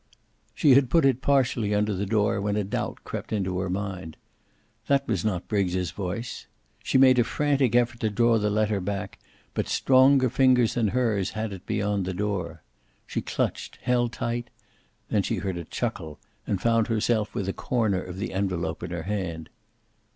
[0.55, 4.17] She had put it partially under the door when a doubt crept into her mind.
[4.87, 6.47] That was not Briggs's voice.
[6.81, 9.19] She made a frantic effort to draw the letter back,
[9.53, 12.63] but stronger fingers than hers had it beyond the door.
[13.05, 14.49] She clutched, held tight.
[15.09, 18.89] Then she heard a chuckle, and found herself with a corner of the envelope in
[18.89, 19.51] her hand.